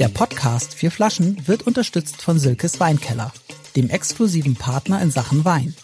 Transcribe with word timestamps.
Der 0.00 0.08
Podcast 0.08 0.74
Vier 0.74 0.90
Flaschen 0.90 1.46
wird 1.46 1.64
unterstützt 1.66 2.22
von 2.22 2.38
Silkes 2.38 2.80
Weinkeller, 2.80 3.34
dem 3.76 3.90
exklusiven 3.90 4.56
Partner 4.56 5.02
in 5.02 5.10
Sachen 5.10 5.44
Wein. 5.44 5.74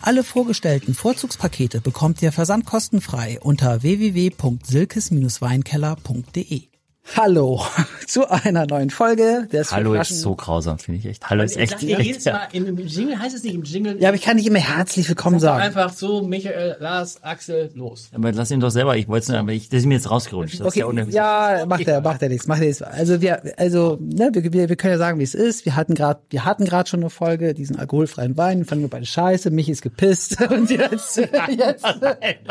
Alle 0.00 0.24
vorgestellten 0.24 0.92
Vorzugspakete 0.92 1.80
bekommt 1.80 2.20
ihr 2.20 2.32
versandkostenfrei 2.32 3.38
unter 3.40 3.84
www.silkes-weinkeller.de. 3.84 6.73
Hallo 7.16 7.62
zu 8.06 8.28
einer 8.28 8.66
neuen 8.66 8.90
Folge 8.90 9.46
des 9.52 9.70
Hallo 9.72 9.94
ist 9.94 10.20
so 10.20 10.34
grausam, 10.34 10.78
finde 10.78 11.00
ich 11.00 11.06
echt. 11.06 11.28
Hallo 11.28 11.44
ist 11.44 11.56
echt, 11.56 11.82
ihr 11.82 11.98
echt 11.98 12.06
jedes 12.06 12.24
Mal 12.24 12.48
in, 12.52 12.66
im 12.66 12.78
Jingle, 12.78 13.18
heißt 13.18 13.36
es 13.36 13.44
nicht 13.44 13.54
im 13.54 13.62
Jingle? 13.62 14.00
Ja, 14.00 14.08
aber 14.08 14.16
ich 14.16 14.22
kann 14.22 14.36
nicht 14.36 14.46
immer 14.46 14.58
herzlich 14.58 15.08
willkommen 15.08 15.38
Sag 15.38 15.60
sagen. 15.60 15.62
einfach 15.62 15.92
so, 15.92 16.22
Michael, 16.22 16.76
Lars, 16.80 17.22
Axel, 17.22 17.70
los. 17.74 18.08
Aber 18.12 18.32
lass 18.32 18.50
ihn 18.50 18.58
doch 18.58 18.70
selber, 18.70 18.96
ich 18.96 19.06
wollte 19.06 19.24
es 19.24 19.28
nur, 19.28 19.38
aber 19.38 19.52
ich, 19.52 19.68
das 19.68 19.80
ist 19.80 19.86
mir 19.86 19.94
jetzt 19.94 20.10
rausgerutscht. 20.10 20.60
Das 20.60 20.74
ist 20.74 20.82
Okay, 20.82 21.10
ja 21.10 21.58
ja, 21.58 21.66
macht 21.66 21.86
er, 21.86 22.00
macht 22.00 22.22
er 22.22 22.30
nichts, 22.30 22.48
macht 22.48 22.62
er 22.62 22.66
nichts. 22.66 22.82
Also 22.82 23.20
wir, 23.20 23.58
also 23.58 23.98
ne, 24.00 24.30
wir, 24.32 24.52
wir, 24.52 24.68
wir 24.70 24.76
können 24.76 24.94
ja 24.94 24.98
sagen, 24.98 25.18
wie 25.18 25.24
es 25.24 25.34
ist. 25.34 25.66
Wir 25.66 25.76
hatten 25.76 25.94
gerade, 25.94 26.20
wir 26.30 26.44
hatten 26.44 26.64
gerade 26.64 26.88
schon 26.88 27.00
eine 27.00 27.10
Folge, 27.10 27.54
diesen 27.54 27.78
alkoholfreien 27.78 28.36
Wein, 28.36 28.60
den 28.60 28.64
fanden 28.64 28.84
wir 28.84 28.90
beide 28.90 29.06
scheiße. 29.06 29.50
Mich 29.50 29.68
ist 29.68 29.82
gepisst 29.82 30.40
und 30.50 30.70
jetzt, 30.70 31.16
jetzt, 31.56 31.86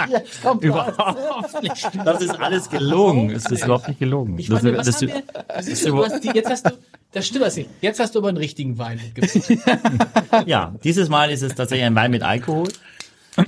jetzt 0.10 0.42
kommt 0.42 0.64
Überhaupt 0.64 1.64
nicht. 1.64 1.90
Das 2.06 2.22
ist 2.22 2.40
alles 2.40 2.70
gelogen. 2.70 3.32
Es 3.32 3.50
ist 3.50 3.66
überhaupt 3.66 3.88
nicht 3.88 4.00
gelogen. 4.00 4.43
Ich 4.44 4.50
Das- 4.50 4.62
meine, 4.64 4.78
was 4.78 4.86
das- 4.88 5.02
haben 5.02 5.08
wir, 5.10 5.64
siehst 5.64 5.86
du, 5.86 5.90
du 5.92 6.04
hast 6.06 6.24
die, 6.24 6.30
jetzt 6.34 6.50
hast 6.50 6.66
du, 6.66 6.72
das 7.14 7.26
stimmt 7.28 7.46
was 7.46 7.56
nicht, 7.56 7.70
jetzt 7.82 8.00
hast 8.00 8.14
du 8.16 8.20
aber 8.20 8.28
einen 8.30 8.38
richtigen 8.38 8.78
Wein 8.78 9.00
mitgebracht. 9.02 10.46
Ja, 10.48 10.74
dieses 10.84 11.10
Mal 11.10 11.30
ist 11.32 11.44
es 11.44 11.56
tatsächlich 11.56 11.86
ein 11.86 11.96
Wein 11.96 12.12
mit 12.12 12.24
Alkohol. 12.24 12.68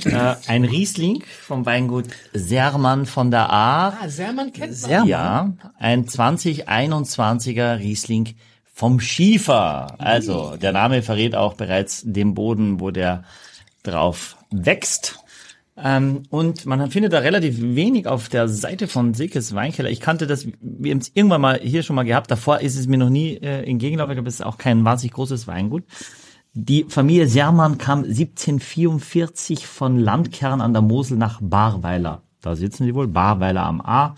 Äh, 0.06 0.36
ein 0.48 0.64
Riesling 0.66 1.24
vom 1.44 1.66
Weingut 1.66 2.06
Sermann 2.34 3.06
von 3.06 3.30
der 3.30 3.50
Aar. 3.52 3.98
Ah, 4.02 4.10
Sermann 4.10 4.52
kennt 4.52 4.72
man. 4.72 4.74
Sehr 4.74 5.04
Ja, 5.04 5.54
ein 5.78 6.06
2021er 6.08 7.78
Riesling 7.80 8.36
vom 8.74 9.00
Schiefer. 9.00 9.96
Also, 10.00 10.56
der 10.58 10.72
Name 10.72 11.02
verrät 11.04 11.36
auch 11.36 11.54
bereits 11.54 12.02
den 12.04 12.34
Boden, 12.34 12.80
wo 12.80 12.90
der 12.92 13.24
drauf 13.84 14.38
wächst. 14.52 15.20
Ähm, 15.78 16.24
und 16.30 16.66
man 16.66 16.90
findet 16.90 17.12
da 17.12 17.20
relativ 17.20 17.60
wenig 17.60 18.08
auf 18.08 18.30
der 18.30 18.48
Seite 18.48 18.88
von 18.88 19.14
Silkes 19.14 19.54
Weinkeller. 19.54 19.90
Ich 19.90 20.00
kannte 20.00 20.26
das, 20.26 20.48
wir 20.62 20.92
haben 20.92 21.00
es 21.00 21.12
irgendwann 21.14 21.42
mal 21.42 21.60
hier 21.62 21.84
schon 21.84 21.98
mal 21.98 22.04
gehabt. 22.04 22.32
Davor 22.32 22.62
ist 22.62 22.78
es 22.78 22.88
mir 22.88 22.98
noch 22.98 23.10
nie 23.10 23.36
äh, 23.36 23.64
entgegengelaufen. 23.64 24.12
Ich 24.12 24.16
glaube, 24.16 24.30
es 24.30 24.36
ist 24.36 24.46
auch 24.46 24.58
kein 24.58 24.86
wahnsinnig 24.86 25.14
großes 25.14 25.48
Weingut. 25.48 25.84
Die 26.54 26.86
Familie 26.88 27.28
Sermann 27.28 27.78
kam 27.78 28.06
1744 28.06 29.68
von 29.68 30.00
Landkern 30.00 30.62
an 30.62 30.72
der 30.72 30.82
Mosel 30.82 31.18
nach 31.18 31.42
Barweiler. 31.42 32.22
Da 32.42 32.56
sitzen 32.56 32.86
sie 32.86 32.96
wohl, 32.96 33.10
Barweiler 33.10 33.64
am 33.64 33.82
A. 33.82 34.16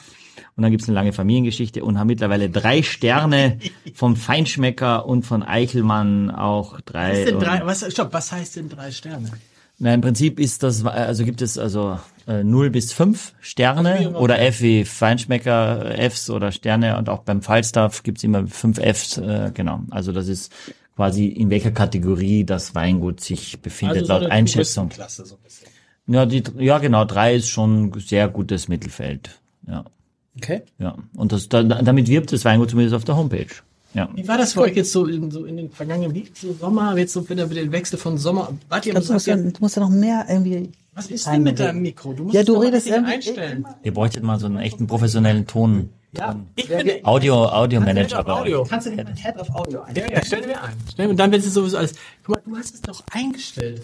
Und 0.55 0.61
dann 0.61 0.69
gibt's 0.69 0.87
eine 0.87 0.93
lange 0.93 1.13
Familiengeschichte 1.13 1.83
und 1.83 1.97
haben 1.97 2.07
mittlerweile 2.07 2.51
drei 2.51 2.83
Sterne 2.83 3.57
vom 3.95 4.15
Feinschmecker 4.15 5.07
und 5.07 5.25
von 5.25 5.41
Eichelmann 5.41 6.29
auch 6.29 6.79
drei. 6.81 7.13
Was, 7.13 7.25
denn 7.25 7.39
drei, 7.39 7.65
was, 7.65 7.91
stopp, 7.91 8.13
was 8.13 8.31
heißt 8.31 8.57
denn 8.57 8.69
drei 8.69 8.91
Sterne? 8.91 9.31
Na, 9.79 9.93
im 9.93 10.01
Prinzip 10.01 10.39
ist 10.39 10.63
das, 10.63 10.83
also 10.85 11.23
gibt 11.23 11.41
es 11.41 11.57
also 11.57 11.99
äh, 12.27 12.43
0 12.43 12.69
bis 12.71 12.93
5 12.93 13.33
Sterne 13.41 14.17
oder 14.17 14.39
F 14.41 14.61
wie 14.61 14.85
Feinschmecker, 14.85 15.97
Fs 16.09 16.29
oder 16.29 16.51
Sterne 16.51 16.97
und 16.97 17.09
auch 17.09 17.19
beim 17.19 17.41
Falstaff 17.41 18.03
gibt's 18.03 18.23
immer 18.23 18.47
5 18.47 18.79
Fs, 18.79 19.17
äh, 19.17 19.51
genau. 19.53 19.81
Also 19.91 20.11
das 20.11 20.27
ist 20.27 20.51
quasi 20.95 21.27
in 21.27 21.49
welcher 21.49 21.71
Kategorie 21.71 22.43
das 22.43 22.73
Weingut 22.73 23.21
sich 23.21 23.61
befindet, 23.61 24.07
laut 24.07 24.17
Also 24.17 24.25
eine 24.25 24.33
Einschätzung. 24.33 24.89
Klasse 24.89 25.25
so 25.25 25.35
ein 25.35 25.41
bisschen. 25.43 25.67
Ja, 26.07 26.25
die, 26.25 26.43
ja 26.57 26.79
genau, 26.79 27.05
drei 27.05 27.35
ist 27.35 27.49
schon 27.49 27.93
sehr 27.99 28.27
gutes 28.29 28.67
Mittelfeld. 28.67 29.39
Ja, 29.67 29.85
Okay. 30.37 30.61
ja. 30.77 30.95
Und 31.15 31.31
das, 31.31 31.49
da, 31.49 31.63
damit 31.63 32.07
wirbt 32.07 32.31
das 32.31 32.45
Weingut 32.45 32.69
zumindest 32.69 32.95
auf 32.95 33.03
der 33.03 33.17
Homepage. 33.17 33.47
Ja. 33.97 34.07
Wie 34.13 34.27
war 34.27 34.37
das 34.37 34.53
für 34.53 34.61
euch 34.61 34.75
jetzt 34.75 34.91
so 34.91 35.05
in, 35.07 35.31
so 35.31 35.43
in 35.45 35.57
den 35.57 35.71
vergangenen, 35.71 36.13
wie 36.13 36.29
so 36.33 36.53
Sommer, 36.53 36.95
jetzt 36.97 37.13
so 37.13 37.27
wieder 37.27 37.47
mit 37.47 37.57
dem 37.57 37.71
Wechsel 37.71 37.97
von 37.97 38.17
Sommer? 38.19 38.53
Wart 38.69 38.85
ihr, 38.85 38.93
Du 38.93 39.11
musst, 39.13 39.25
ja, 39.25 39.35
du 39.35 39.51
musst 39.59 39.75
ja 39.75 39.81
noch 39.81 39.89
mehr 39.89 40.23
irgendwie. 40.29 40.71
was 40.93 41.07
ist 41.07 41.25
denn 41.25 41.41
mit 41.41 41.59
deinem 41.59 41.81
Mikro? 41.81 42.13
Du 42.13 42.25
musst 42.25 42.35
Ja, 42.35 42.43
du 42.43 42.57
redest 42.57 42.85
irgendwie- 42.87 43.13
einstellen. 43.13 43.65
Ihr 43.83 43.93
bräuchtet 43.93 44.23
mal 44.23 44.39
so 44.39 44.45
einen 44.45 44.59
echten 44.59 44.85
professionellen 44.85 45.47
Ton. 45.47 45.89
Ja, 46.15 46.35
ich 46.55 46.67
bin 46.67 46.89
Audio, 47.03 47.45
Audio 47.47 47.81
Manager. 47.81 48.27
Audio. 48.27 48.63
Kannst 48.69 48.85
du 48.87 48.95
den 48.95 49.15
Head 49.15 49.39
auf 49.39 49.49
Audio 49.55 49.81
ein? 49.81 49.95
Ja, 49.95 50.03
ja, 50.11 50.21
stell 50.23 50.45
mir 50.45 50.61
ein. 50.63 50.73
Stell 50.91 51.07
mir, 51.07 51.15
dann 51.15 51.31
wird 51.31 51.43
es 51.43 51.53
sowieso 51.53 51.77
alles. 51.77 51.93
Guck 52.23 52.35
mal, 52.35 52.41
du 52.45 52.55
hast 52.57 52.75
es 52.75 52.81
doch 52.81 53.01
eingestellt. 53.11 53.81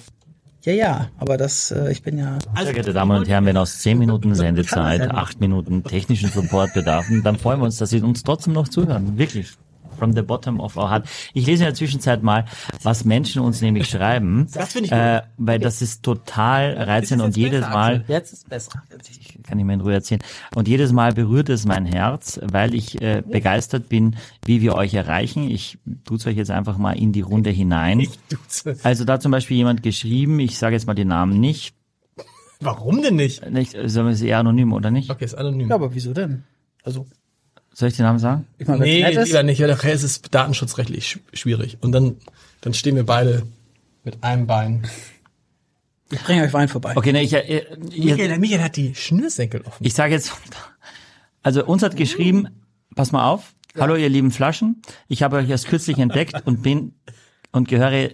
Ja, 0.64 0.74
ja, 0.74 1.10
aber 1.18 1.36
das, 1.38 1.72
äh, 1.72 1.92
ich 1.92 2.04
bin 2.04 2.18
ja. 2.20 2.38
Also, 2.54 2.66
Sehr 2.66 2.74
geehrte 2.74 2.94
Damen 2.94 3.18
und 3.18 3.28
Herren, 3.28 3.46
wenn 3.46 3.58
aus 3.58 3.80
10 3.80 3.98
Minuten 3.98 4.34
Sendezeit 4.36 5.12
8 5.12 5.42
Minuten 5.42 5.84
technischen 5.84 6.30
Support 6.30 6.74
bedarfen, 6.74 7.22
dann 7.24 7.38
freuen 7.38 7.60
wir 7.60 7.66
uns, 7.66 7.78
dass 7.78 7.90
Sie 7.90 8.00
uns 8.00 8.24
trotzdem 8.24 8.54
noch 8.54 8.68
zuhören. 8.70 9.18
Wirklich. 9.18 9.54
From 9.98 10.14
the 10.14 10.22
bottom 10.22 10.60
of 10.60 10.76
our 10.78 10.90
heart. 10.90 11.08
Ich 11.34 11.46
lese 11.46 11.64
in 11.64 11.68
der 11.68 11.74
Zwischenzeit 11.76 12.24
mal, 12.24 12.46
was 12.82 13.06
Menschen 13.06 13.42
uns 13.42 13.62
nämlich 13.62 13.90
schreiben. 13.90 14.48
Das 14.54 14.74
finde 14.74 14.86
ich 14.86 14.92
gut. 14.92 15.00
äh, 15.00 15.22
weil 15.38 15.60
das 15.60 15.82
ist 15.82 16.04
total 16.04 16.74
reizend 16.78 17.22
und 17.22 17.38
jedes 17.38 17.62
besser, 17.62 17.74
Mal, 17.74 18.06
Jetzt 18.08 18.34
ist 18.34 18.50
besser. 18.50 18.84
ich 19.10 19.42
kann 19.44 19.58
nicht 19.58 19.66
mehr 19.66 19.76
in 19.76 19.82
Ruhe 19.82 19.94
erzählen, 19.94 20.22
und 20.56 20.68
jedes 20.68 20.92
Mal 20.92 21.14
berührt 21.14 21.50
es 21.50 21.66
mein 21.66 21.86
Herz, 21.86 22.40
weil 22.44 22.74
ich 22.74 23.02
äh, 23.02 23.22
begeistert 23.26 23.90
bin, 23.90 24.16
wie 24.46 24.62
wir 24.62 24.76
euch 24.76 24.94
erreichen. 24.94 25.50
Ich 25.50 25.78
tut's 26.06 26.26
euch 26.28 26.38
jetzt 26.38 26.52
einfach 26.52 26.78
mal 26.78 26.94
in 26.94 27.12
die 27.12 27.22
Runde 27.22 27.50
hinein. 27.50 28.08
Also 28.84 29.06
da 29.06 29.20
zum 29.20 29.32
Beispiel 29.32 29.58
jemand 29.58 29.84
geschrieben, 29.84 30.40
ich 30.40 30.58
sage 30.58 30.76
jetzt 30.76 30.88
mal 30.88 30.94
den 30.94 31.08
Namen 31.10 31.40
nicht, 31.40 31.76
Warum 32.60 33.02
denn 33.02 33.16
nicht? 33.18 33.50
nicht 33.52 33.76
sollen 33.88 34.08
wir 34.08 34.16
sie 34.16 34.28
eher 34.30 34.40
anonym 34.40 34.72
oder 34.72 34.90
nicht? 34.90 35.10
Okay, 35.10 35.26
ist 35.26 35.34
anonym. 35.36 35.68
Ja, 35.68 35.76
aber 35.76 35.94
wieso 35.94 36.14
denn? 36.14 36.44
Also, 36.84 37.08
Soll 37.74 37.90
ich 37.90 37.96
den 37.96 38.06
Namen 38.06 38.20
sagen? 38.20 38.48
ich 38.60 38.68
meine, 38.68 38.84
nee, 38.84 39.04
wenn's 39.04 39.16
nett 39.16 39.24
ist, 39.24 39.30
lieber 39.30 39.44
nicht, 39.44 39.60
weil 39.60 39.68
nachher 39.68 39.94
ist 39.94 40.04
es 40.04 40.22
datenschutzrechtlich 40.22 41.08
sch 41.08 41.20
schwierig. 41.34 41.78
Und 41.82 41.92
dann, 41.92 42.18
dann 42.62 42.74
stehen 42.74 42.96
wir 42.96 43.06
beide 43.06 43.44
mit 44.04 44.24
einem 44.24 44.46
Bein. 44.46 44.88
ich 46.12 46.22
bringe 46.22 46.44
euch 46.44 46.54
Wein 46.54 46.68
vorbei. 46.68 46.94
Okay, 46.96 47.12
ne, 47.12 47.24
ich, 47.24 47.34
äh, 47.34 47.66
ich, 47.90 48.04
Michael, 48.04 48.28
der 48.28 48.40
Michael 48.40 48.62
hat 48.62 48.76
die 48.76 48.94
Schnürsenkel 48.94 49.62
offen. 49.62 49.84
ich 49.84 49.96
sage 49.96 50.14
jetzt, 50.14 50.32
also 51.44 51.66
uns 51.66 51.82
hat 51.82 51.96
geschrieben, 51.96 52.48
pass 52.96 53.12
mal 53.12 53.28
auf, 53.28 53.56
hallo 53.78 53.96
ihr 53.96 54.10
lieben 54.10 54.30
Flaschen, 54.30 54.84
ich 55.08 55.24
habe 55.24 55.38
euch 55.38 55.50
erst 55.50 55.68
kürzlich 55.68 55.98
entdeckt 55.98 56.46
und 56.46 56.62
bin 56.62 56.94
und 57.52 57.68
gehöre, 57.68 58.12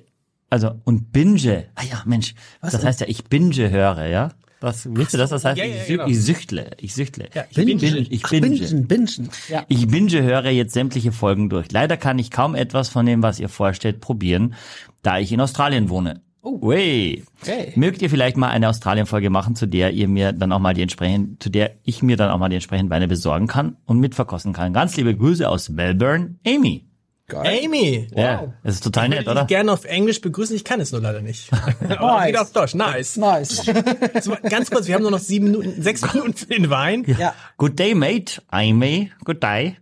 also 0.49 0.79
und 0.85 1.11
binge, 1.11 1.65
ah 1.75 1.83
ja, 1.83 2.01
Mensch, 2.05 2.33
das 2.61 2.83
heißt 2.83 3.01
ja, 3.01 3.07
ich 3.07 3.25
binge 3.25 3.69
höre, 3.69 4.05
ja? 4.05 4.29
Was, 4.61 4.87
wisst 4.93 5.13
ihr 5.13 5.19
das? 5.19 5.29
Das 5.29 5.45
heißt, 5.45 5.57
ja, 5.57 5.65
ja, 5.65 5.75
ich, 5.75 5.87
genau. 5.87 6.05
ich 6.05 6.21
süchtle, 6.21 6.71
ich 6.79 6.93
süchtle. 6.93 7.29
Ja, 7.33 7.45
ich 7.49 7.57
ich 7.57 7.65
binge. 7.65 7.79
binge. 7.79 7.97
Ich 8.09 8.25
Ach, 8.25 8.29
binge. 8.29 8.49
Bingen, 8.49 8.87
Bingen. 8.87 9.29
Ja. 9.47 9.65
Ich 9.69 9.87
binge 9.87 10.21
höre 10.21 10.49
jetzt 10.49 10.73
sämtliche 10.73 11.11
Folgen 11.11 11.49
durch. 11.49 11.71
Leider 11.71 11.97
kann 11.97 12.19
ich 12.19 12.29
kaum 12.29 12.55
etwas 12.55 12.89
von 12.89 13.05
dem, 13.05 13.23
was 13.23 13.39
ihr 13.39 13.49
vorstellt, 13.49 14.01
probieren, 14.01 14.55
da 15.01 15.19
ich 15.19 15.31
in 15.31 15.39
Australien 15.39 15.89
wohne. 15.89 16.21
Oh. 16.41 16.61
Way. 16.61 17.23
Okay. 17.41 17.73
Mögt 17.75 18.01
ihr 18.01 18.09
vielleicht 18.09 18.37
mal 18.37 18.49
eine 18.49 18.69
Australien-Folge 18.69 19.29
machen, 19.29 19.55
zu 19.55 19.65
der 19.65 19.91
ihr 19.91 20.07
mir 20.07 20.31
dann 20.31 20.51
auch 20.51 20.59
mal 20.59 20.73
die 20.73 20.81
entsprechenden, 20.81 21.37
zu 21.39 21.49
der 21.49 21.75
ich 21.83 22.01
mir 22.01 22.15
dann 22.15 22.29
auch 22.29 22.37
mal 22.37 22.49
die 22.49 22.55
entsprechenden 22.55 22.89
Weine 22.89 23.07
besorgen 23.07 23.47
kann 23.47 23.75
und 23.85 23.99
mitverkosten 23.99 24.53
kann. 24.53 24.71
Ganz 24.71 24.95
liebe 24.95 25.15
Grüße 25.15 25.47
aus 25.47 25.69
Melbourne, 25.69 26.35
Amy. 26.47 26.88
Amy! 27.33 28.07
Ja, 28.15 28.53
das 28.63 28.75
ist 28.75 28.83
total 28.83 29.09
nett, 29.09 29.19
Ich 29.21 29.25
würde 29.25 29.31
oder? 29.31 29.41
dich 29.41 29.47
gerne 29.55 29.71
auf 29.71 29.85
Englisch 29.85 30.21
begrüßen, 30.21 30.55
ich 30.55 30.63
kann 30.63 30.79
es 30.81 30.91
nur 30.91 31.01
leider 31.01 31.21
nicht. 31.21 31.49
Aber 31.97 32.27
wieder 32.27 32.41
auf 32.41 32.51
Deutsch, 32.51 32.75
nice. 32.75 33.17
Nice. 33.17 33.63
So, 34.21 34.35
ganz 34.49 34.69
kurz, 34.71 34.87
wir 34.87 34.95
haben 34.95 35.01
nur 35.03 35.11
noch 35.11 35.19
sieben 35.19 35.45
Minuten, 35.51 35.81
sechs 35.81 36.01
Minuten 36.13 36.33
für 36.33 36.45
den 36.47 36.69
Wein. 36.69 37.03
Ja. 37.05 37.33
Good 37.57 37.77
day, 37.79 37.93
mate. 37.95 38.41
Amy. 38.49 39.11
Good 39.23 39.41
day. 39.43 39.77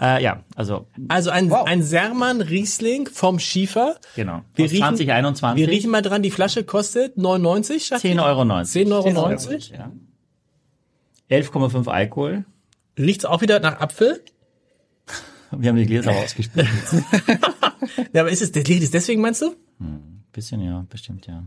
Äh, 0.00 0.22
ja, 0.24 0.42
also 0.56 0.86
Also 1.08 1.30
ein, 1.30 1.50
Wow. 1.50 1.66
ein 1.66 1.82
Sermann 1.82 2.40
Riesling 2.40 3.08
vom 3.08 3.38
Schiefer. 3.38 3.96
genau. 4.16 4.42
Wir 4.56 4.64
Aus 4.64 4.72
riechen, 4.72 4.96
2021. 4.96 5.60
wir 5.66 5.72
riechen 5.72 5.90
mal 5.90 6.02
dran, 6.02 6.22
die 6.22 6.32
Flasche 6.32 6.64
kostet 6.64 7.16
99, 7.16 7.86
sagt 7.86 8.02
10,90 8.04 8.14
ihr? 8.14 8.22
Euro. 8.24 8.42
10,90 8.42 9.72
Euro. 9.72 9.90
Ja. 11.30 11.36
11,5 11.38 11.88
Alkohol. 11.88 12.44
Riecht's 12.98 13.24
auch 13.24 13.40
wieder 13.40 13.60
nach 13.60 13.80
Apfel? 13.80 14.22
Wir 15.50 15.70
haben 15.70 15.76
die 15.76 15.86
Gläser 15.86 16.12
ausgespielt. 16.12 16.68
Ja, 18.12 18.22
aber 18.22 18.30
ist 18.30 18.42
es, 18.42 18.50
der 18.50 18.66
ist 18.68 18.94
deswegen 18.94 19.20
meinst 19.20 19.42
du? 19.42 19.54
Bisschen, 20.32 20.60
ja, 20.60 20.84
bestimmt, 20.88 21.26
ja. 21.26 21.44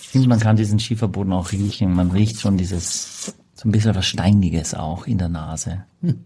Ich 0.00 0.08
finde, 0.08 0.28
man 0.28 0.40
kann 0.40 0.56
diesen 0.56 0.78
Schieferboden 0.78 1.32
auch 1.32 1.52
riechen. 1.52 1.94
Man 1.94 2.10
riecht 2.10 2.40
schon 2.40 2.56
dieses, 2.56 3.34
so 3.54 3.68
ein 3.68 3.72
bisschen 3.72 3.94
was 3.94 4.06
Steiniges 4.06 4.74
auch 4.74 5.06
in 5.06 5.18
der 5.18 5.28
Nase. 5.28 5.84
Und 6.02 6.24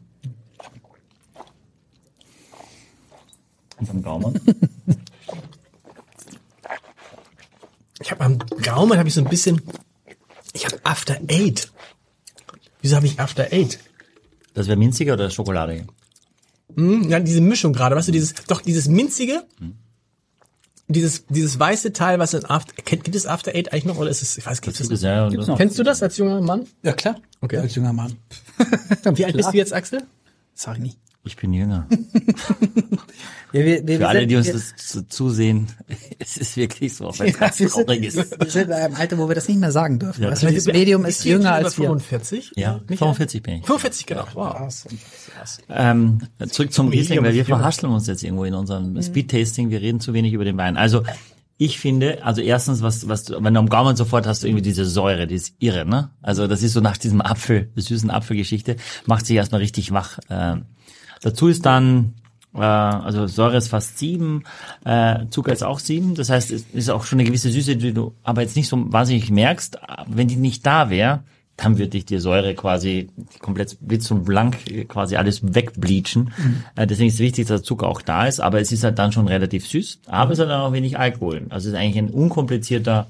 am 3.90 4.02
Gaumen. 4.02 4.40
Ich 8.00 8.10
habe 8.10 8.24
am 8.24 8.38
Gaumen 8.62 8.98
habe 8.98 9.08
ich 9.08 9.14
so 9.14 9.20
ein 9.20 9.28
bisschen, 9.28 9.62
ich 10.52 10.64
habe 10.66 10.78
After 10.84 11.18
Eight. 11.28 11.70
Wieso 12.80 12.96
habe 12.96 13.06
ich 13.06 13.18
After 13.18 13.52
Eight? 13.52 13.78
Das 14.54 14.66
wäre 14.66 14.76
minziger 14.76 15.14
oder 15.14 15.30
Schokolade? 15.30 15.86
Hm, 16.74 17.08
ja, 17.08 17.20
diese 17.20 17.40
Mischung 17.40 17.72
gerade, 17.72 17.96
weißt 17.96 18.08
du, 18.08 18.12
dieses, 18.12 18.34
doch 18.46 18.60
dieses 18.60 18.88
minzige 18.88 19.44
dieses, 20.88 21.26
dieses 21.26 21.58
weiße 21.58 21.92
Teil, 21.92 22.18
was 22.18 22.34
in 22.34 22.44
After, 22.46 22.72
kennt, 22.82 23.04
gibt 23.04 23.14
es 23.14 23.26
After 23.26 23.54
Eight 23.54 23.72
eigentlich 23.72 23.84
noch 23.84 23.98
oder 23.98 24.10
ist 24.10 24.22
es, 24.22 24.38
ich 24.38 24.46
weiß, 24.46 24.62
gibt 24.62 24.80
es 24.80 24.88
Das 24.88 25.02
ja, 25.02 25.28
Gibt's 25.28 25.46
noch. 25.46 25.58
Kennst 25.58 25.78
du 25.78 25.82
das 25.82 26.02
als 26.02 26.16
junger 26.16 26.40
Mann? 26.40 26.66
Ja, 26.82 26.92
klar. 26.92 27.16
Okay. 27.40 27.58
Als 27.58 27.74
junger 27.74 27.92
Mann. 27.92 28.16
Wie 29.14 29.24
alt 29.24 29.36
bist 29.36 29.52
du 29.52 29.56
jetzt, 29.56 29.72
Axel? 29.72 30.02
Sag 30.54 30.76
ich 30.76 30.82
nicht. 30.82 30.98
Ich 31.28 31.36
bin 31.36 31.52
jünger. 31.52 31.86
Ja, 33.50 33.64
wir, 33.64 33.86
wir, 33.86 33.96
Für 33.96 34.08
alle, 34.08 34.26
die 34.26 34.36
uns 34.36 34.52
das 34.52 34.76
zu, 34.76 35.08
zusehen, 35.08 35.68
es 36.18 36.36
ist 36.36 36.54
wirklich 36.58 36.94
so, 36.94 37.06
auch 37.06 37.18
wenn 37.18 37.28
es 37.28 37.32
ja, 37.32 37.38
ganz 37.38 37.58
wir, 37.58 37.70
sind, 37.70 37.86
traurig 37.86 38.04
ist. 38.04 38.16
wir 38.16 38.50
sind 38.50 38.66
in 38.66 38.72
einem 38.74 38.94
Alter, 38.94 39.16
wo 39.16 39.26
wir 39.26 39.34
das 39.34 39.48
nicht 39.48 39.58
mehr 39.58 39.72
sagen 39.72 39.98
dürfen. 39.98 40.22
Ja, 40.22 40.28
also 40.28 40.50
das 40.50 40.66
Medium 40.66 41.06
ist 41.06 41.24
jünger 41.24 41.54
als 41.54 41.78
wir. 41.78 41.86
45? 41.86 42.52
Ja, 42.56 42.80
Michael? 42.80 42.98
45 42.98 43.42
bin 43.42 43.54
ich. 43.54 43.64
45, 43.64 44.04
genau. 44.04 44.24
Wow. 44.34 44.54
Krass. 44.54 44.86
Krass. 45.34 45.58
Ähm, 45.70 46.18
zurück 46.50 46.74
zum 46.74 46.88
Riesling, 46.88 47.22
weil 47.22 47.32
wir 47.32 47.46
verhascheln 47.46 47.90
uns 47.90 48.06
jetzt 48.06 48.22
irgendwo 48.22 48.44
in 48.44 48.52
unserem 48.52 49.00
Speed-Tasting. 49.00 49.70
Wir 49.70 49.80
reden 49.80 50.00
zu 50.00 50.12
wenig 50.12 50.34
über 50.34 50.44
den 50.44 50.58
Wein. 50.58 50.76
Also, 50.76 51.02
ich 51.56 51.80
finde, 51.80 52.24
also 52.24 52.42
erstens, 52.42 52.82
was, 52.82 53.08
was, 53.08 53.30
wenn 53.30 53.54
du 53.54 53.60
am 53.60 53.70
Gaumen 53.70 53.96
sofort 53.96 54.26
hast 54.26 54.42
du 54.42 54.46
irgendwie 54.46 54.62
diese 54.62 54.84
Säure, 54.84 55.26
die 55.26 55.36
ist 55.36 55.54
irre, 55.58 55.86
ne? 55.86 56.10
Also, 56.20 56.46
das 56.48 56.62
ist 56.62 56.74
so 56.74 56.80
nach 56.80 56.98
diesem 56.98 57.22
Apfel, 57.22 57.72
süßen 57.76 58.10
Apfelgeschichte, 58.10 58.76
macht 59.06 59.24
sich 59.24 59.36
erstmal 59.36 59.62
richtig 59.62 59.90
wach. 59.90 60.18
Ähm, 60.28 60.66
dazu 61.20 61.48
ist 61.48 61.66
dann, 61.66 62.14
äh, 62.54 62.60
also 62.60 63.26
Säure 63.26 63.56
ist 63.56 63.68
fast 63.68 63.98
sieben, 63.98 64.44
äh, 64.84 65.26
Zucker 65.30 65.52
ist 65.52 65.62
auch 65.62 65.78
sieben. 65.78 66.14
Das 66.14 66.30
heißt, 66.30 66.50
es 66.50 66.64
ist 66.72 66.90
auch 66.90 67.04
schon 67.04 67.18
eine 67.18 67.28
gewisse 67.28 67.50
Süße, 67.50 67.76
die 67.76 67.92
du 67.92 68.14
aber 68.22 68.42
jetzt 68.42 68.56
nicht 68.56 68.68
so 68.68 68.92
wahnsinnig 68.92 69.30
merkst. 69.30 69.78
Wenn 70.06 70.28
die 70.28 70.36
nicht 70.36 70.66
da 70.66 70.90
wäre, 70.90 71.20
dann 71.56 71.76
würde 71.76 71.98
ich 71.98 72.04
die 72.04 72.18
Säure 72.18 72.54
quasi 72.54 73.10
komplett 73.40 73.76
blitz 73.80 74.10
und 74.12 74.24
blank 74.24 74.58
quasi 74.88 75.16
alles 75.16 75.54
wegbleachen. 75.54 76.32
Äh, 76.76 76.86
deswegen 76.86 77.08
ist 77.08 77.14
es 77.14 77.20
wichtig, 77.20 77.48
dass 77.48 77.62
der 77.62 77.66
Zucker 77.66 77.88
auch 77.88 78.00
da 78.00 78.26
ist, 78.26 78.38
aber 78.38 78.60
es 78.60 78.70
ist 78.70 78.84
halt 78.84 78.98
dann 78.98 79.10
schon 79.10 79.26
relativ 79.26 79.66
süß, 79.66 80.00
aber 80.06 80.32
es 80.32 80.38
hat 80.38 80.48
dann 80.48 80.60
auch 80.60 80.72
wenig 80.72 80.98
Alkohol. 80.98 81.46
Also 81.50 81.68
es 81.68 81.74
ist 81.74 81.80
eigentlich 81.80 81.98
ein 81.98 82.10
unkomplizierter, 82.10 83.08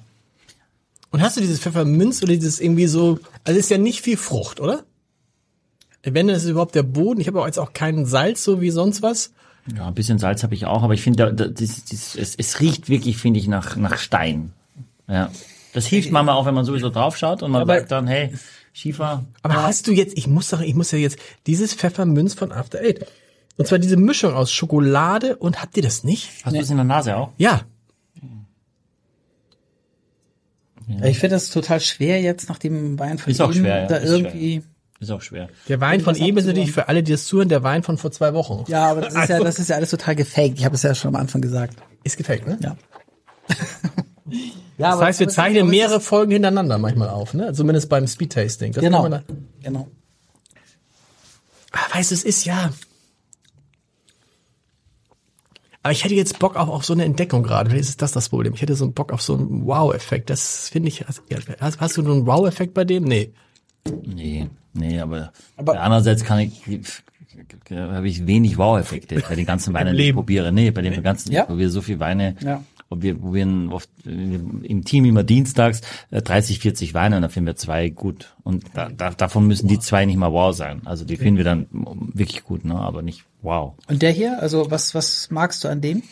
Und 1.10 1.20
hast 1.20 1.36
du 1.36 1.40
dieses 1.42 1.60
Pfefferminz 1.60 2.22
oder 2.22 2.32
dieses 2.32 2.58
irgendwie 2.58 2.86
so, 2.86 3.18
also 3.44 3.58
ist 3.58 3.70
ja 3.70 3.78
nicht 3.78 4.00
viel 4.00 4.16
Frucht, 4.16 4.60
oder? 4.60 4.84
Wenn 6.14 6.28
das 6.28 6.44
ist 6.44 6.50
überhaupt 6.50 6.74
der 6.74 6.82
Boden, 6.82 7.20
ich 7.20 7.26
habe 7.26 7.40
auch 7.40 7.46
jetzt 7.46 7.58
auch 7.58 7.72
keinen 7.72 8.06
Salz 8.06 8.44
so 8.44 8.60
wie 8.60 8.70
sonst 8.70 9.02
was. 9.02 9.32
ja, 9.76 9.86
ein 9.88 9.94
bisschen 9.94 10.18
Salz 10.18 10.42
habe 10.42 10.54
ich 10.54 10.66
auch, 10.66 10.82
aber 10.82 10.94
ich 10.94 11.02
finde, 11.02 11.32
das, 11.34 11.52
das, 11.54 12.14
es, 12.16 12.34
es 12.36 12.60
riecht 12.60 12.88
wirklich, 12.88 13.16
finde 13.16 13.40
ich, 13.40 13.48
nach, 13.48 13.76
nach 13.76 13.96
Stein. 13.98 14.52
Ja. 15.08 15.30
Das 15.74 15.86
hilft 15.86 16.10
manchmal 16.10 16.34
auch, 16.36 16.46
wenn 16.46 16.54
man 16.54 16.64
sowieso 16.64 16.90
drauf 16.90 17.16
schaut 17.16 17.42
und 17.42 17.50
man 17.50 17.62
Aber- 17.62 17.76
sagt 17.78 17.90
dann, 17.92 18.06
hey, 18.06 18.32
Schiefer, 18.72 19.24
Aber 19.42 19.62
hast 19.64 19.86
du 19.88 19.92
jetzt, 19.92 20.16
ich 20.16 20.26
muss 20.28 20.48
sagen, 20.48 20.62
ich 20.62 20.74
muss 20.74 20.92
ja 20.92 20.98
jetzt 20.98 21.18
dieses 21.46 21.74
Pfefferminz 21.74 22.34
von 22.34 22.52
After 22.52 22.78
Eight. 22.78 23.06
Und 23.56 23.66
zwar 23.66 23.78
diese 23.80 23.96
Mischung 23.96 24.34
aus 24.34 24.52
Schokolade 24.52 25.36
und 25.36 25.60
habt 25.60 25.76
ihr 25.76 25.82
das 25.82 26.04
nicht? 26.04 26.30
hast 26.44 26.54
du 26.54 26.60
es 26.60 26.70
in 26.70 26.76
der 26.76 26.84
Nase 26.84 27.16
auch? 27.16 27.30
Ja. 27.38 27.62
Ich 31.02 31.18
finde 31.18 31.36
das 31.36 31.50
total 31.50 31.80
schwer 31.80 32.20
jetzt 32.22 32.48
nach 32.48 32.58
dem 32.58 32.98
Wein 32.98 33.18
von 33.18 33.30
Ist 33.30 33.40
auch 33.42 33.52
schwer, 33.52 33.80
ja, 33.82 33.86
da 33.86 33.96
ist 33.96 34.10
irgendwie. 34.10 34.62
Ist 35.00 35.10
auch 35.12 35.22
schwer. 35.22 35.48
Der 35.68 35.80
Wein 35.80 36.00
von 36.00 36.16
eben 36.16 36.38
ist 36.38 36.46
natürlich 36.46 36.72
für 36.72 36.88
alle, 36.88 37.02
die 37.04 37.12
das 37.12 37.26
zuhören, 37.26 37.48
der 37.48 37.62
Wein 37.62 37.82
von 37.84 37.98
vor 37.98 38.10
zwei 38.10 38.34
Wochen. 38.34 38.64
Ja, 38.68 38.90
aber 38.90 39.00
das 39.02 39.14
ist 39.14 39.28
ja, 39.28 39.34
Also- 39.36 39.44
das 39.44 39.58
ist 39.60 39.68
ja 39.68 39.76
alles 39.76 39.90
total 39.90 40.16
gefaked. 40.16 40.58
Ich 40.58 40.64
habe 40.64 40.74
es 40.74 40.82
ja 40.82 40.94
schon 40.94 41.14
am 41.14 41.20
Anfang 41.20 41.40
gesagt. 41.40 41.76
Ist 42.02 42.16
gefaked, 42.16 42.46
ne? 42.48 42.58
Ja. 42.60 42.76
ja 44.76 44.90
Das 44.92 45.00
heißt, 45.00 45.20
wir 45.20 45.28
zeichnen 45.28 45.68
mehrere 45.68 46.00
Folgen 46.00 46.32
hintereinander 46.32 46.78
manchmal 46.78 47.10
auf, 47.10 47.32
ne? 47.32 47.52
Zumindest 47.52 47.88
beim 47.88 48.06
Speedtasting. 48.08 48.72
Genau. 48.72 49.02
kann 49.02 49.10
man 49.10 49.24
da- 49.26 49.34
Genau. 49.62 49.88
Ah, 51.70 51.94
weißt 51.96 52.10
du, 52.10 52.14
es 52.16 52.24
ist 52.24 52.44
ja. 52.44 52.70
Aber 55.82 55.92
ich 55.92 56.02
hätte 56.04 56.14
jetzt 56.14 56.38
Bock 56.38 56.56
auch 56.56 56.68
auf 56.68 56.84
so 56.84 56.92
eine 56.92 57.04
Entdeckung 57.04 57.42
gerade. 57.44 57.70
Vielleicht 57.70 57.88
ist 57.88 58.02
das 58.02 58.12
das 58.12 58.28
Problem. 58.30 58.52
Ich 58.54 58.62
hätte 58.62 58.74
so 58.74 58.84
einen 58.84 58.94
Bock 58.94 59.12
auf 59.12 59.22
so 59.22 59.34
einen 59.34 59.64
Wow-Effekt. 59.66 60.28
Das 60.28 60.68
finde 60.70 60.88
ich. 60.88 61.06
Hast, 61.06 61.22
ja, 61.30 61.38
hast, 61.60 61.80
hast 61.80 61.96
du 61.96 62.00
einen 62.02 62.26
Wow-Effekt 62.26 62.74
bei 62.74 62.84
dem? 62.84 63.04
Nee. 63.04 63.32
Nee, 64.04 64.50
nee, 64.78 65.00
aber, 65.00 65.32
Aber- 65.56 65.80
andererseits 65.80 66.24
kann 66.24 66.38
ich, 66.40 66.62
habe 67.70 68.08
ich 68.08 68.26
wenig 68.26 68.56
Wow-Effekte 68.58 69.20
bei 69.28 69.34
den 69.34 69.46
ganzen 69.46 69.74
Weinen, 69.74 69.96
die 69.96 70.08
ich 70.08 70.14
probiere. 70.14 70.52
Nee, 70.52 70.70
bei 70.70 70.82
den 70.82 71.02
ganzen, 71.02 71.32
Ja. 71.32 71.42
ich 71.42 71.46
probiere 71.48 71.70
so 71.70 71.80
viele 71.82 72.00
Weine, 72.00 72.34
Ja. 72.40 72.62
wo 72.90 73.00
wir, 73.02 73.16
wir 73.22 73.72
oft 73.72 73.88
äh, 74.06 74.10
im 74.10 74.84
Team 74.84 75.04
immer 75.04 75.22
dienstags 75.22 75.82
äh, 76.10 76.22
30, 76.22 76.58
40 76.60 76.94
Weine 76.94 77.16
und 77.16 77.22
da 77.22 77.28
finden 77.28 77.46
wir 77.46 77.56
zwei 77.56 77.90
gut. 77.90 78.34
Und 78.42 78.64
da, 78.74 78.88
da, 78.88 79.10
davon 79.10 79.46
müssen 79.46 79.68
die 79.68 79.78
zwei 79.78 80.04
nicht 80.06 80.16
mal 80.16 80.32
wow 80.32 80.54
sein. 80.56 80.82
Also 80.86 81.04
die 81.04 81.16
finden 81.16 81.36
wir 81.36 81.44
dann 81.44 81.66
wirklich 82.14 82.44
gut, 82.44 82.64
ne, 82.64 82.74
aber 82.76 83.02
nicht 83.02 83.24
wow. 83.42 83.74
Und 83.88 84.02
der 84.02 84.10
hier, 84.10 84.40
also 84.42 84.70
was, 84.70 84.94
was 84.94 85.30
magst 85.30 85.62
du 85.64 85.68
an 85.68 85.80
dem? 85.80 86.02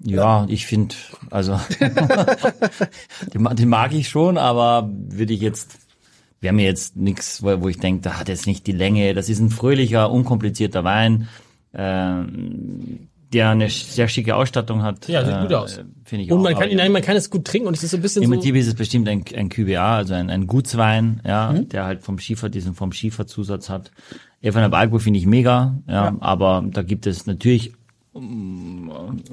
Ja, 0.00 0.44
ich 0.48 0.66
finde, 0.66 0.94
also 1.30 1.58
den, 3.34 3.44
den 3.56 3.68
mag 3.68 3.92
ich 3.94 4.08
schon, 4.08 4.38
aber 4.38 4.90
würde 4.92 5.32
ich 5.32 5.40
jetzt, 5.40 5.78
wäre 6.46 6.54
mir 6.54 6.64
jetzt 6.64 6.94
nichts, 6.96 7.42
wo, 7.42 7.60
wo 7.60 7.68
ich 7.68 7.78
denke, 7.80 8.02
da 8.02 8.20
hat 8.20 8.28
jetzt 8.28 8.46
nicht 8.46 8.68
die 8.68 8.72
Länge. 8.72 9.14
Das 9.14 9.28
ist 9.28 9.40
ein 9.40 9.50
fröhlicher, 9.50 10.12
unkomplizierter 10.12 10.84
Wein, 10.84 11.26
ähm, 11.74 13.08
der 13.32 13.50
eine 13.50 13.68
sehr 13.68 14.06
schicke 14.06 14.36
Ausstattung 14.36 14.84
hat. 14.84 15.08
Ja, 15.08 15.24
sieht 15.24 15.40
gut 15.40 15.50
äh, 15.50 15.54
aus. 15.56 15.80
Finde 16.04 16.24
ich 16.24 16.30
Und 16.30 16.38
auch. 16.38 16.42
man 16.44 16.54
kann 16.54 16.70
nein, 16.72 16.92
man 16.92 17.02
kann 17.02 17.16
es 17.16 17.28
gut 17.30 17.44
trinken 17.44 17.66
und 17.66 17.76
es 17.76 17.82
ist 17.82 17.90
so 17.90 17.96
ein 17.96 18.02
bisschen 18.02 18.22
Im 18.22 18.28
so. 18.28 18.34
Prinzip 18.36 18.54
ist 18.54 18.68
es 18.68 18.74
bestimmt 18.74 19.08
ein, 19.08 19.24
ein 19.34 19.48
QBA, 19.48 19.96
also 19.96 20.14
ein, 20.14 20.30
ein 20.30 20.46
Gutswein, 20.46 21.20
ja, 21.26 21.50
Mhm. 21.50 21.68
der 21.70 21.84
halt 21.84 22.02
vom 22.02 22.20
Schiefer, 22.20 22.48
diesen 22.48 22.74
vom 22.74 22.92
Schieferzusatz 22.92 23.68
hat. 23.68 23.90
Evan 24.40 24.72
Alkohol 24.72 25.00
finde 25.00 25.18
ich 25.18 25.26
mega, 25.26 25.74
ja, 25.88 26.16
aber 26.20 26.64
da 26.70 26.82
gibt 26.82 27.06
es 27.08 27.26
natürlich 27.26 27.72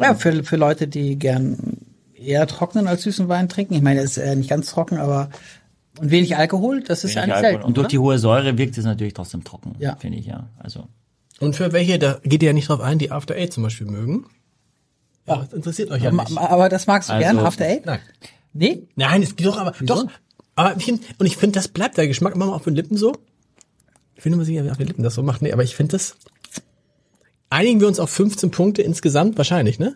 Ja, 0.01 0.15
für, 0.15 0.44
für 0.44 0.56
Leute, 0.57 0.88
die 0.88 1.18
gern 1.18 1.77
eher 2.15 2.48
trockenen 2.48 2.88
als 2.88 3.04
süßen 3.04 3.27
Wein 3.30 3.48
trinken. 3.50 3.75
Ich 3.75 3.81
meine, 3.81 4.00
er 4.00 4.06
ist 4.06 4.18
äh, 4.18 4.36
nicht 4.36 4.50
ganz 4.50 4.71
trocken, 4.71 4.98
aber 4.98 5.30
und 6.00 6.12
wenig 6.12 6.36
Alkohol, 6.38 6.81
das 6.84 7.04
ist 7.04 7.13
ja 7.13 7.22
wenig 7.24 7.34
eigentlich 7.34 7.36
Alkohol. 7.36 7.51
selten. 7.54 7.66
Und 7.68 7.78
durch 7.78 7.86
oder? 7.86 7.90
die 7.90 8.00
hohe 8.00 8.19
Säure 8.19 8.57
wirkt 8.57 8.78
es 8.78 8.86
natürlich 8.86 9.13
trotzdem 9.13 9.44
trocken, 9.44 9.75
Ja. 9.80 9.95
finde 9.95 10.18
ich, 10.18 10.25
ja. 10.25 10.50
Also 10.57 10.88
Und 11.40 11.56
für 11.56 11.72
welche, 11.74 12.00
da 12.00 12.19
geht 12.24 12.42
ihr 12.44 12.48
ja 12.48 12.54
nicht 12.54 12.69
drauf 12.69 12.80
ein, 12.81 12.98
die 13.00 13.12
After 13.12 13.36
Eight 13.36 13.54
zum 13.54 13.63
Beispiel 13.63 13.88
mögen. 13.88 14.25
Ja, 15.28 15.38
das 15.38 15.54
interessiert 15.54 15.90
euch 15.92 16.04
ja 16.04 16.12
nicht. 16.12 16.38
aber 16.38 16.68
das 16.69 16.88
magst 16.88 17.10
du 17.10 17.13
Also- 17.13 17.24
gern, 17.24 17.40
After 17.40 17.66
Eight? 17.66 17.86
Nein. 17.86 18.00
Nee? 18.54 18.88
Nein, 18.95 19.24
es 19.24 19.36
geht 19.36 19.48
doch, 19.48 19.57
aber 19.57 19.74
doch. 19.81 20.06
Aber 20.56 20.75
ich 20.78 20.88
und 20.92 21.25
ich 21.25 21.38
finde, 21.38 21.54
das 21.57 21.68
bleibt 21.68 21.98
der 21.98 22.07
Geschmack 22.07 22.36
immer 22.36 22.54
auf 22.54 22.63
den 22.66 22.75
Lippen 22.75 22.98
so. 22.98 23.16
Ich 24.16 24.22
finde 24.22 24.36
immer 24.36 24.46
sicher, 24.46 24.63
wer 24.63 24.72
auf 24.72 24.78
den 24.78 24.88
Lippen 24.88 25.01
das 25.04 25.16
so 25.16 25.24
macht. 25.24 25.42
Nee, 25.42 25.51
aber 25.51 25.63
ich 25.63 25.75
finde 25.75 25.94
das. 25.94 26.16
Einigen 27.50 27.80
wir 27.80 27.88
uns 27.88 28.00
auf 28.00 28.10
15 28.10 28.51
Punkte 28.51 28.81
insgesamt 28.81 29.38
wahrscheinlich, 29.38 29.80
ne? 29.80 29.96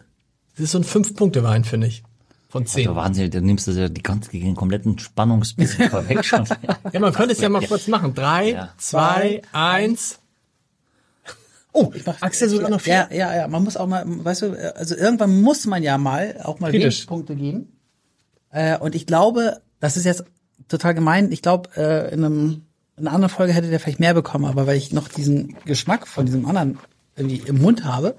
Das 0.56 0.64
ist 0.64 0.72
so 0.72 0.80
ein 0.80 0.84
5-Punkte-Wein, 0.84 1.64
finde 1.64 1.88
ich. 1.88 2.04
Von 2.50 2.66
10. 2.66 2.84
der 2.86 2.96
Wahnsinn, 2.96 3.30
du 3.30 3.42
nimmst 3.42 3.68
das 3.68 3.76
ja 3.76 3.90
die 3.90 4.02
ganze, 4.02 4.32
den 4.32 4.56
kompletten 4.56 4.98
Spannungsbild 5.00 5.70
vorweg 5.92 6.24
schon. 6.24 6.46
Ja, 6.94 7.00
man 7.00 7.12
könnte 7.14 7.34
es 7.34 7.42
ja 7.42 7.50
mal 7.50 7.66
kurz 7.66 7.88
machen. 7.88 8.14
Drei, 8.14 8.52
Ja. 8.52 8.74
zwei, 8.78 9.42
eins. 9.52 10.20
Oh, 11.74 11.92
Axel 12.22 12.50
sogar 12.50 12.70
noch 12.70 12.82
vier. 12.82 13.08
Ja, 13.12 13.16
ja, 13.16 13.36
ja. 13.36 13.48
Man 13.48 13.64
muss 13.64 13.78
auch 13.78 13.86
mal, 13.86 14.04
weißt 14.08 14.42
du, 14.44 14.76
also 14.76 14.96
irgendwann 14.96 15.42
muss 15.42 15.66
man 15.66 15.84
ja 15.84 15.98
mal 15.98 16.40
auch 16.44 16.60
mal 16.60 16.72
Punkte 17.06 17.36
geben. 17.36 17.72
Äh, 18.50 18.78
und 18.80 18.96
ich 18.96 19.06
glaube, 19.06 19.62
das 19.80 19.98
ist 19.98 20.06
jetzt 20.06 20.24
total 20.70 20.96
gemein. 20.96 21.32
Ich 21.32 21.42
glaube, 21.42 21.70
äh, 21.76 22.14
in 22.14 22.24
einem 22.24 22.62
in 22.96 23.06
einer 23.06 23.14
anderen 23.14 23.30
Folge 23.34 23.54
hätte 23.54 23.70
der 23.70 23.80
vielleicht 23.80 24.00
mehr 24.00 24.16
bekommen, 24.16 24.46
aber 24.46 24.66
weil 24.66 24.76
ich 24.78 24.92
noch 24.92 25.08
diesen 25.08 25.56
Geschmack 25.66 26.08
von 26.08 26.26
diesem 26.26 26.48
anderen 26.48 26.80
irgendwie 27.16 27.44
im 27.46 27.62
Mund 27.62 27.84
habe 27.84 28.16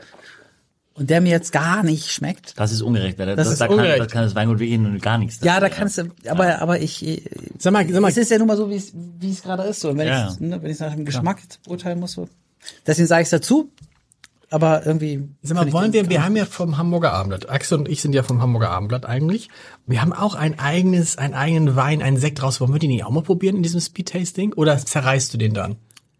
und 0.98 1.08
der 1.10 1.20
mir 1.20 1.30
jetzt 1.30 1.52
gar 1.52 1.82
nicht 1.82 2.10
schmeckt. 2.10 2.58
Das 2.58 2.72
ist 2.72 2.82
ungerecht, 2.82 3.18
weil 3.18 3.26
da, 3.26 3.36
Das 3.36 3.46
das, 3.46 3.52
ist 3.54 3.60
da, 3.60 3.66
kann, 3.68 3.76
ungerecht. 3.76 4.00
da 4.00 4.06
kann 4.06 4.22
das 4.22 4.34
Weingut 4.34 4.58
wirklich 4.58 4.78
nur 4.78 4.98
gar 4.98 5.18
nichts. 5.18 5.38
Ja, 5.42 5.60
da 5.60 5.68
kannst 5.68 5.98
du, 5.98 6.10
aber 6.28 6.60
aber 6.60 6.80
ich, 6.80 7.06
äh, 7.06 7.22
Sag 7.58 7.72
mal, 7.72 7.88
sag 7.88 8.00
mal, 8.00 8.08
es 8.08 8.16
ist 8.16 8.30
ja 8.30 8.38
nun 8.38 8.48
mal 8.48 8.56
so, 8.56 8.68
wie 8.70 8.76
es 8.76 8.92
wie 8.94 9.30
es 9.30 9.42
gerade 9.42 9.62
ist. 9.64 9.80
So. 9.80 9.90
Und 9.90 9.98
wenn 9.98 10.08
Ja, 10.08 10.30
ich 10.32 10.40
ne, 10.40 10.62
wenn 10.62 10.70
ich 10.70 10.78
nach 10.80 10.94
dem 10.94 11.04
Geschmack 11.04 11.40
jetzt 11.42 11.62
beurteilen 11.62 12.00
muss, 12.00 12.12
so. 12.12 12.28
deswegen 12.86 13.06
sage 13.08 13.22
ich 13.22 13.26
es 13.26 13.30
dazu. 13.30 13.70
Aber 14.50 14.86
irgendwie. 14.86 15.28
Sag 15.42 15.56
mal, 15.56 15.70
wollen 15.72 15.92
wir, 15.92 16.08
wir 16.08 16.24
haben 16.24 16.34
ja 16.34 16.46
vom 16.46 16.78
Hamburger 16.78 17.12
Abendblatt, 17.12 17.50
Axel 17.50 17.78
und 17.80 17.88
ich 17.88 18.00
sind 18.00 18.14
ja 18.14 18.22
vom 18.22 18.40
Hamburger 18.40 18.70
Abendblatt 18.70 19.04
eigentlich. 19.04 19.50
Wir 19.86 20.00
haben 20.00 20.14
auch 20.14 20.34
ein 20.34 20.58
eigenes, 20.58 21.18
einen 21.18 21.34
eigenen 21.34 21.76
Wein, 21.76 22.00
einen 22.00 22.16
Sekt 22.16 22.42
raus. 22.42 22.58
Wollen 22.58 22.72
wir 22.72 22.78
den 22.78 22.88
nicht 22.88 23.04
auch 23.04 23.10
mal 23.10 23.22
probieren 23.22 23.56
in 23.56 23.62
diesem 23.62 23.80
Speed-Tasting? 23.80 24.54
Oder 24.54 24.78
zerreißt 24.78 25.34
du 25.34 25.38
den 25.38 25.52
dann? 25.52 25.76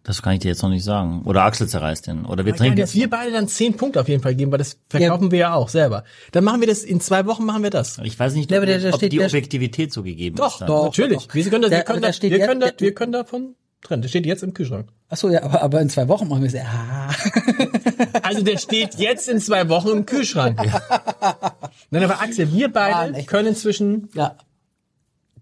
Das 0.08 0.22
kann 0.22 0.32
ich 0.32 0.40
dir 0.40 0.48
jetzt 0.48 0.62
noch 0.62 0.70
nicht 0.70 0.84
sagen. 0.84 1.20
Oder 1.26 1.42
Axel 1.42 1.68
zerreißt 1.68 2.06
den. 2.06 2.24
Oder 2.24 2.46
wir 2.46 2.52
Ja, 2.52 2.56
trinken 2.58 2.78
jetzt. 2.78 2.94
wir 2.94 3.10
beide 3.10 3.30
dann 3.30 3.46
zehn 3.46 3.76
Punkte 3.76 4.00
auf 4.00 4.08
jeden 4.08 4.22
Fall 4.22 4.34
geben, 4.34 4.50
weil 4.50 4.56
das 4.58 4.78
verkaufen 4.88 5.30
wir 5.30 5.38
ja 5.38 5.52
auch 5.54 5.68
selber. 5.68 6.02
Dann 6.32 6.44
machen 6.44 6.60
wir 6.60 6.66
das, 6.66 6.82
in 6.82 7.02
zwei 7.02 7.26
Wochen 7.26 7.44
machen 7.44 7.62
wir 7.62 7.68
das. 7.68 7.98
Ich 8.02 8.18
weiß 8.18 8.32
nicht, 8.32 8.50
Ja, 8.50 8.56
aber 8.56 8.64
der- 8.64 8.78
der 8.78 8.94
ob 8.94 8.96
steht- 8.96 9.12
die 9.12 9.20
Objektivität 9.22 9.92
so 9.92 10.02
gegeben 10.02 10.36
Doch, 10.36 10.54
ist. 10.54 10.60
dann. 10.62 10.68
doch, 10.68 10.84
natürlich. 10.84 11.26
doch. 11.26 11.34
Wir 11.34 11.44
können, 11.50 11.60
das, 11.62 11.70
wir 11.72 11.82
können, 11.82 12.12
steht 12.14 12.30
wir 12.30 12.38
jetzt- 12.38 12.48
können, 12.48 12.60
das, 12.60 12.70
der- 12.76 12.86
wir 12.86 12.94
können 12.94 13.12
davon 13.12 13.54
trennen. 13.82 14.00
Der 14.00 14.08
steht 14.08 14.24
jetzt 14.24 14.42
im 14.42 14.54
Kühlschrank. 14.54 14.88
Ach 15.10 15.16
so, 15.18 15.28
ja, 15.28 15.42
aber, 15.42 15.60
aber 15.62 15.80
in 15.82 15.90
zwei 15.90 16.08
Wochen 16.08 16.26
machen 16.26 16.42
wir 16.42 16.48
es. 16.48 16.54
Ah. 16.56 17.10
Also 18.22 18.42
der 18.42 18.56
steht 18.58 18.94
jetzt 18.96 19.28
in 19.28 19.40
zwei 19.40 19.68
Wochen 19.68 19.88
im 19.88 20.06
Kühlschrank. 20.06 20.58
Nein, 21.90 22.02
aber 22.04 22.20
Axel, 22.22 22.50
wir 22.52 22.66
Ah, 22.68 22.70
beide 22.72 23.12
nee. 23.12 23.24
können 23.24 23.54
zwischen 23.54 24.08
Ja, 24.14 24.36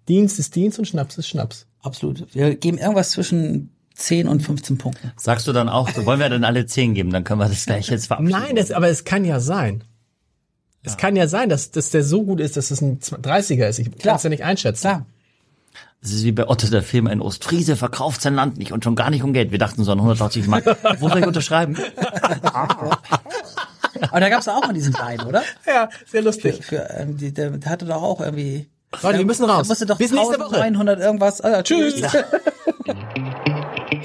Dienst 0.08 0.38
ist 0.38 0.54
Dienst 0.54 0.78
und 0.78 0.86
Schnaps 0.86 1.18
ist 1.18 1.28
Schnaps. 1.28 1.66
absolut. 1.82 2.34
Wir 2.34 2.54
geben 2.56 2.78
irgendwas 2.78 3.10
zwischen 3.10 3.70
10 3.96 4.28
und 4.28 4.40
15 4.40 4.78
Punkten. 4.78 5.12
Sagst 5.16 5.48
du 5.48 5.52
dann 5.52 5.68
auch, 5.68 5.90
so 5.90 6.06
wollen 6.06 6.20
wir 6.20 6.28
dann 6.28 6.44
alle 6.44 6.66
zehn 6.66 6.94
geben, 6.94 7.10
dann 7.10 7.24
können 7.24 7.40
wir 7.40 7.48
das 7.48 7.64
gleich 7.66 7.88
jetzt 7.88 8.06
verabschieden. 8.06 8.38
Nein, 8.38 8.56
das, 8.56 8.70
aber 8.70 8.88
es 8.88 9.04
kann 9.04 9.24
ja 9.24 9.40
sein. 9.40 9.82
Es 10.82 10.96
kann 10.96 11.16
ja 11.16 11.26
sein, 11.26 11.48
dass, 11.48 11.72
dass 11.72 11.90
der 11.90 12.04
so 12.04 12.22
gut 12.22 12.38
ist, 12.38 12.56
dass 12.56 12.70
es 12.70 12.80
ein 12.80 13.00
30er 13.00 13.66
ist. 13.66 13.80
Ich 13.80 13.98
kann 13.98 14.14
es 14.16 14.22
ja 14.22 14.30
nicht 14.30 14.44
einschätzen. 14.44 14.82
Klar. 14.82 15.06
Das 16.00 16.12
ist 16.12 16.22
wie 16.22 16.30
bei 16.30 16.48
Otto 16.48 16.68
der 16.68 16.84
Film, 16.84 17.08
ein 17.08 17.20
Ostfriese 17.20 17.74
verkauft 17.74 18.22
sein 18.22 18.34
Land 18.34 18.58
nicht 18.58 18.70
und 18.70 18.84
schon 18.84 18.94
gar 18.94 19.10
nicht 19.10 19.24
um 19.24 19.32
Geld. 19.32 19.50
Wir 19.50 19.58
dachten 19.58 19.82
so 19.82 19.90
an 19.90 19.98
180 19.98 20.46
Mark. 20.46 20.64
Wo 21.00 21.08
soll 21.08 21.18
ich 21.18 21.26
unterschreiben? 21.26 21.76
Aber 24.10 24.20
da 24.20 24.28
gab 24.28 24.40
es 24.40 24.48
auch 24.48 24.60
mal 24.60 24.74
diesen 24.74 24.92
beiden, 24.92 25.26
oder? 25.26 25.42
Ja, 25.66 25.88
sehr 26.06 26.22
lustig. 26.22 26.64
Für, 26.64 26.88
ähm, 26.90 27.16
die, 27.16 27.32
der, 27.32 27.50
der 27.50 27.70
hatte 27.70 27.86
doch 27.86 28.02
auch 28.02 28.20
irgendwie. 28.20 28.68
Leute, 29.02 29.18
wir 29.18 29.26
müssen 29.26 29.46
raus. 29.46 29.66
Bis 29.66 29.80
nächste 29.80 30.38
Woche. 30.38 30.60
1900 30.62 31.00
irgendwas. 31.00 31.40
Ah, 31.40 31.62
Tschüss. 31.62 32.02